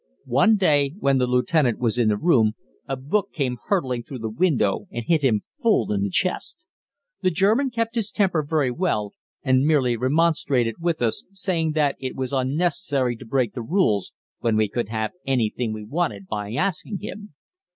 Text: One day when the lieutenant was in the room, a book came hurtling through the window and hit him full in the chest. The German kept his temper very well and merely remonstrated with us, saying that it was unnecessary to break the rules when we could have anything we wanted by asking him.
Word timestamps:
One 0.25 0.55
day 0.55 0.95
when 0.97 1.19
the 1.19 1.27
lieutenant 1.27 1.77
was 1.77 1.99
in 1.99 2.07
the 2.07 2.17
room, 2.17 2.53
a 2.87 2.95
book 2.95 3.31
came 3.33 3.59
hurtling 3.67 4.01
through 4.01 4.17
the 4.17 4.31
window 4.31 4.87
and 4.91 5.05
hit 5.05 5.21
him 5.21 5.43
full 5.61 5.91
in 5.91 6.01
the 6.01 6.09
chest. 6.09 6.65
The 7.21 7.29
German 7.29 7.69
kept 7.69 7.93
his 7.93 8.09
temper 8.09 8.41
very 8.41 8.71
well 8.71 9.13
and 9.43 9.63
merely 9.63 9.95
remonstrated 9.95 10.77
with 10.79 11.03
us, 11.03 11.23
saying 11.33 11.73
that 11.73 11.97
it 11.99 12.15
was 12.15 12.33
unnecessary 12.33 13.15
to 13.17 13.25
break 13.27 13.53
the 13.53 13.61
rules 13.61 14.11
when 14.39 14.57
we 14.57 14.67
could 14.69 14.89
have 14.89 15.11
anything 15.27 15.71
we 15.71 15.83
wanted 15.83 16.25
by 16.25 16.51
asking 16.53 16.97
him. 17.01 17.35